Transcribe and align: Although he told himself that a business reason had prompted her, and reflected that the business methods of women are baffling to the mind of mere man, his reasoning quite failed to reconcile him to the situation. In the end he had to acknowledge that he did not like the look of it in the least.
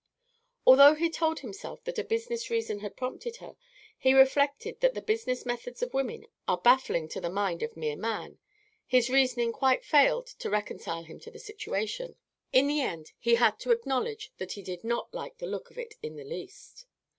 Although 0.65 0.95
he 0.95 1.11
told 1.11 1.41
himself 1.41 1.83
that 1.83 1.99
a 1.99 2.03
business 2.03 2.49
reason 2.49 2.79
had 2.79 2.97
prompted 2.97 3.35
her, 3.35 3.55
and 4.03 4.15
reflected 4.17 4.79
that 4.79 4.95
the 4.95 4.99
business 5.03 5.45
methods 5.45 5.83
of 5.83 5.93
women 5.93 6.25
are 6.47 6.57
baffling 6.57 7.07
to 7.09 7.21
the 7.21 7.29
mind 7.29 7.61
of 7.61 7.77
mere 7.77 7.95
man, 7.95 8.39
his 8.87 9.11
reasoning 9.11 9.51
quite 9.51 9.85
failed 9.85 10.25
to 10.25 10.49
reconcile 10.49 11.03
him 11.03 11.19
to 11.19 11.29
the 11.29 11.37
situation. 11.37 12.15
In 12.51 12.65
the 12.65 12.81
end 12.81 13.11
he 13.19 13.35
had 13.35 13.59
to 13.59 13.69
acknowledge 13.71 14.31
that 14.39 14.53
he 14.53 14.63
did 14.63 14.83
not 14.83 15.13
like 15.13 15.37
the 15.37 15.45
look 15.45 15.69
of 15.69 15.77
it 15.77 15.93
in 16.01 16.15
the 16.15 16.23
least. 16.25 16.87